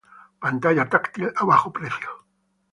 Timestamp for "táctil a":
0.89-1.45